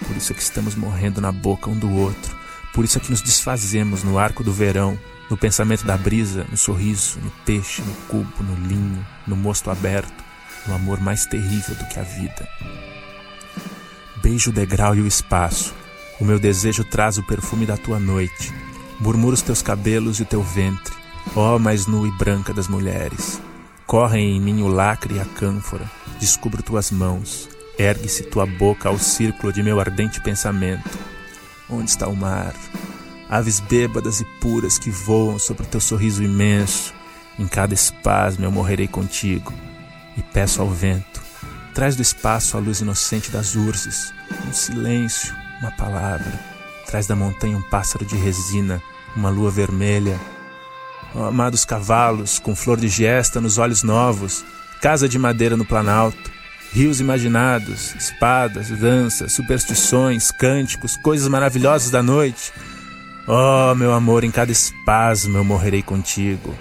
Por 0.05 0.15
isso 0.15 0.31
é 0.31 0.35
que 0.35 0.41
estamos 0.41 0.75
morrendo 0.75 1.19
na 1.19 1.31
boca 1.31 1.69
um 1.69 1.77
do 1.77 1.91
outro, 1.91 2.35
por 2.73 2.85
isso 2.85 2.97
é 2.97 3.01
que 3.01 3.09
nos 3.09 3.21
desfazemos 3.21 4.03
no 4.03 4.17
arco 4.17 4.43
do 4.43 4.53
verão, 4.53 4.97
no 5.29 5.37
pensamento 5.37 5.85
da 5.85 5.95
brisa, 5.95 6.45
no 6.49 6.57
sorriso, 6.57 7.19
no 7.19 7.29
peixe, 7.45 7.81
no 7.81 7.93
cubo, 8.07 8.43
no 8.43 8.55
linho, 8.67 9.05
no 9.27 9.35
mosto 9.35 9.69
aberto, 9.69 10.23
no 10.67 10.75
amor 10.75 10.99
mais 10.99 11.25
terrível 11.25 11.75
do 11.75 11.85
que 11.85 11.99
a 11.99 12.03
vida. 12.03 12.47
Beijo 14.21 14.49
o 14.49 14.53
degrau 14.53 14.95
e 14.95 15.01
o 15.01 15.07
espaço, 15.07 15.73
o 16.19 16.25
meu 16.25 16.39
desejo 16.39 16.83
traz 16.83 17.17
o 17.17 17.23
perfume 17.23 17.65
da 17.65 17.77
tua 17.77 17.99
noite. 17.99 18.53
Murmura 18.99 19.35
os 19.35 19.41
teus 19.41 19.61
cabelos 19.61 20.19
e 20.19 20.23
o 20.23 20.25
teu 20.25 20.43
ventre, 20.43 20.93
ó 21.35 21.57
mais 21.57 21.87
nua 21.87 22.07
e 22.07 22.11
branca 22.11 22.53
das 22.53 22.67
mulheres. 22.67 23.41
Correm 23.85 24.35
em 24.35 24.41
mim 24.41 24.61
o 24.61 24.67
lacre 24.67 25.15
e 25.15 25.19
a 25.19 25.25
cânfora. 25.25 25.89
Descubro 26.19 26.61
tuas 26.61 26.91
mãos. 26.91 27.49
Ergue-se 27.77 28.23
tua 28.23 28.45
boca 28.45 28.89
ao 28.89 28.99
círculo 28.99 29.53
de 29.53 29.63
meu 29.63 29.79
ardente 29.79 30.21
pensamento. 30.21 30.99
Onde 31.69 31.89
está 31.89 32.07
o 32.07 32.15
mar? 32.15 32.53
Aves 33.29 33.59
bêbadas 33.59 34.19
e 34.21 34.25
puras 34.41 34.79
que 34.79 34.89
voam 34.89 35.37
sobre 35.37 35.67
teu 35.67 35.79
sorriso 35.79 36.23
imenso. 36.23 36.93
Em 37.37 37.47
cada 37.47 37.73
espasmo 37.73 38.43
eu 38.43 38.51
morrerei 38.51 38.87
contigo. 38.87 39.53
E 40.17 40.23
peço 40.23 40.61
ao 40.61 40.69
vento: 40.69 41.21
traz 41.73 41.95
do 41.95 42.01
espaço 42.01 42.57
a 42.57 42.59
luz 42.59 42.81
inocente 42.81 43.29
das 43.29 43.55
urzes, 43.55 44.11
um 44.47 44.51
silêncio, 44.51 45.35
uma 45.61 45.71
palavra. 45.71 46.39
Traz 46.87 47.05
da 47.05 47.15
montanha 47.15 47.55
um 47.55 47.61
pássaro 47.61 48.03
de 48.03 48.15
resina, 48.15 48.81
uma 49.15 49.29
lua 49.29 49.51
vermelha. 49.51 50.19
Oh, 51.13 51.23
amados 51.23 51.65
cavalos, 51.65 52.39
com 52.39 52.55
flor 52.55 52.79
de 52.79 52.87
gesta 52.87 53.39
nos 53.39 53.57
olhos 53.57 53.83
novos, 53.83 54.43
casa 54.81 55.07
de 55.07 55.19
madeira 55.19 55.55
no 55.55 55.65
planalto, 55.65 56.31
rios 56.71 56.99
imaginados, 56.99 57.95
espadas, 57.95 58.69
danças, 58.69 59.33
superstições, 59.33 60.31
cânticos, 60.31 60.97
coisas 60.97 61.27
maravilhosas 61.27 61.91
da 61.91 62.01
noite. 62.01 62.51
Oh, 63.31 63.75
meu 63.75 63.93
amor, 63.93 64.23
em 64.23 64.31
cada 64.31 64.51
espasmo 64.51 65.37
eu 65.37 65.43
morrerei 65.43 65.83
contigo. 65.83 66.55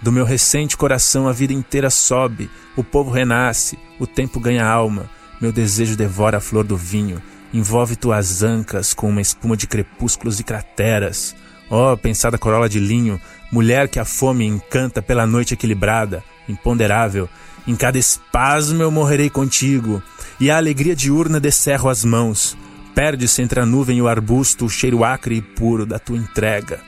Do 0.00 0.10
meu 0.10 0.24
recente 0.24 0.74
coração 0.74 1.28
a 1.28 1.32
vida 1.32 1.52
inteira 1.52 1.90
sobe, 1.90 2.48
o 2.74 2.82
povo 2.82 3.10
renasce, 3.10 3.78
o 4.00 4.06
tempo 4.06 4.40
ganha 4.40 4.64
alma, 4.64 5.10
meu 5.42 5.52
desejo 5.52 5.94
devora 5.94 6.38
a 6.38 6.40
flor 6.40 6.64
do 6.64 6.74
vinho, 6.74 7.20
envolve 7.52 7.96
tuas 7.96 8.42
ancas 8.42 8.94
com 8.94 9.10
uma 9.10 9.20
espuma 9.20 9.58
de 9.58 9.66
crepúsculos 9.66 10.40
e 10.40 10.42
crateras. 10.42 11.36
Oh, 11.68 11.94
pensada 11.98 12.38
corola 12.38 12.66
de 12.66 12.80
linho, 12.80 13.20
mulher 13.52 13.86
que 13.86 13.98
a 13.98 14.04
fome 14.06 14.46
encanta 14.46 15.02
pela 15.02 15.26
noite 15.26 15.52
equilibrada, 15.52 16.24
imponderável, 16.48 17.28
em 17.66 17.76
cada 17.76 17.98
espasmo 17.98 18.82
eu 18.82 18.90
morrerei 18.90 19.28
contigo, 19.28 20.02
e 20.40 20.50
a 20.50 20.56
alegria 20.56 20.96
diurna 20.96 21.38
descerro 21.38 21.90
as 21.90 22.06
mãos. 22.06 22.56
Perde-se 22.96 23.42
entre 23.42 23.60
a 23.60 23.66
nuvem 23.66 23.98
e 23.98 24.00
o 24.00 24.08
arbusto 24.08 24.64
o 24.64 24.70
cheiro 24.70 25.04
acre 25.04 25.36
e 25.36 25.42
puro 25.42 25.84
da 25.84 25.98
tua 25.98 26.16
entrega. 26.16 26.80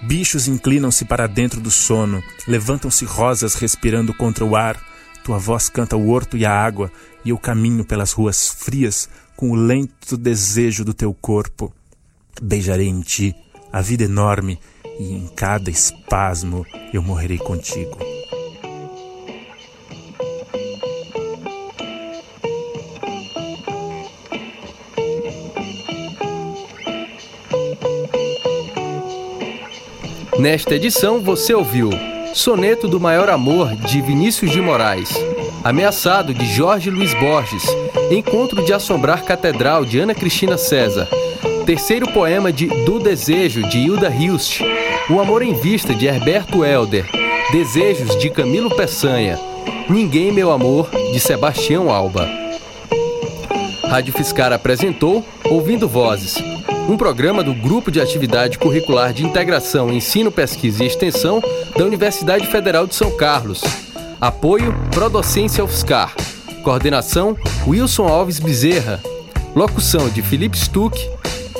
Bichos 0.00 0.46
inclinam-se 0.46 1.04
para 1.04 1.26
dentro 1.26 1.60
do 1.60 1.72
sono, 1.72 2.22
levantam-se 2.46 3.04
rosas 3.04 3.56
respirando 3.56 4.14
contra 4.14 4.44
o 4.44 4.54
ar. 4.54 4.80
Tua 5.24 5.38
voz 5.38 5.68
canta 5.68 5.96
o 5.96 6.08
horto 6.08 6.36
e 6.36 6.46
a 6.46 6.52
água, 6.52 6.92
e 7.24 7.30
eu 7.30 7.36
caminho 7.38 7.84
pelas 7.84 8.12
ruas 8.12 8.48
frias, 8.48 9.08
com 9.34 9.50
o 9.50 9.56
lento 9.56 10.16
desejo 10.16 10.84
do 10.84 10.94
teu 10.94 11.12
corpo. 11.12 11.74
Beijarei 12.40 12.86
em 12.86 13.00
ti 13.00 13.34
a 13.72 13.80
vida 13.80 14.04
enorme 14.04 14.60
e 15.00 15.14
em 15.14 15.26
cada 15.34 15.68
espasmo 15.68 16.64
eu 16.92 17.02
morrerei 17.02 17.38
contigo. 17.38 18.15
Nesta 30.38 30.74
edição 30.74 31.18
você 31.18 31.54
ouviu 31.54 31.88
Soneto 32.34 32.86
do 32.86 33.00
Maior 33.00 33.30
Amor 33.30 33.74
de 33.74 34.02
Vinícius 34.02 34.50
de 34.50 34.60
Moraes, 34.60 35.14
Ameaçado 35.64 36.34
de 36.34 36.44
Jorge 36.44 36.90
Luiz 36.90 37.14
Borges, 37.14 37.64
Encontro 38.10 38.62
de 38.62 38.74
Assombrar 38.74 39.24
Catedral 39.24 39.86
de 39.86 39.98
Ana 39.98 40.14
Cristina 40.14 40.58
César, 40.58 41.08
Terceiro 41.64 42.12
poema 42.12 42.52
de 42.52 42.66
Do 42.66 42.98
Desejo 42.98 43.62
de 43.62 43.78
Hilda 43.78 44.10
Hilst, 44.10 44.60
O 45.08 45.18
Amor 45.20 45.40
em 45.40 45.54
Vista 45.54 45.94
de 45.94 46.06
Herberto 46.06 46.62
Helder, 46.62 47.06
Desejos 47.50 48.14
de 48.18 48.28
Camilo 48.28 48.68
Peçanha, 48.76 49.40
Ninguém 49.88 50.30
Meu 50.32 50.50
Amor 50.50 50.90
de 51.12 51.18
Sebastião 51.18 51.90
Alba. 51.90 52.28
Rádio 53.88 54.12
Fiscar 54.12 54.52
apresentou 54.52 55.24
Ouvindo 55.44 55.88
Vozes, 55.88 56.36
um 56.88 56.96
programa 56.96 57.42
do 57.42 57.52
Grupo 57.52 57.90
de 57.90 58.00
Atividade 58.00 58.58
Curricular 58.58 59.12
de 59.12 59.24
Integração, 59.24 59.92
Ensino, 59.92 60.30
Pesquisa 60.30 60.84
e 60.84 60.86
Extensão 60.86 61.42
da 61.76 61.84
Universidade 61.84 62.46
Federal 62.46 62.86
de 62.86 62.94
São 62.94 63.10
Carlos. 63.16 63.62
Apoio 64.20 64.72
Prodocência 64.92 65.64
UFSCar. 65.64 66.14
Coordenação 66.62 67.36
Wilson 67.66 68.06
Alves 68.06 68.38
Bezerra. 68.38 69.00
Locução 69.54 70.08
de 70.08 70.22
Felipe 70.22 70.56
Stuck, 70.56 70.96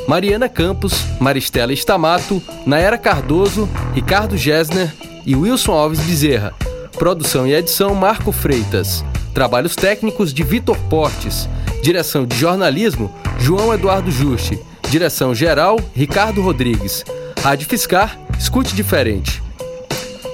Mariana 0.07 0.49
Campos, 0.49 1.05
Maristela 1.19 1.73
Estamato, 1.73 2.41
Naera 2.65 2.99
Cardoso, 2.99 3.69
Ricardo 3.95 4.37
Gessner 4.37 4.95
e 5.25 5.35
Wilson 5.35 5.73
Alves 5.73 6.01
Bezerra. 6.01 6.55
Produção 6.99 7.47
e 7.47 7.55
edição 7.55 7.95
Marco 7.95 8.31
Freitas. 8.31 9.05
Trabalhos 9.35 9.75
técnicos 9.75 10.33
de 10.33 10.45
Vitor 10.45 10.77
Portes. 10.89 11.49
Direção 11.83 12.25
de 12.25 12.37
jornalismo 12.37 13.13
João 13.39 13.75
Eduardo 13.75 14.11
Juste. 14.11 14.59
Direção 14.91 15.35
geral 15.35 15.79
Ricardo 15.95 16.43
Rodrigues. 16.43 17.05
Rádio 17.43 17.67
Fiscar, 17.69 18.19
escute 18.39 18.75
diferente. 18.75 19.43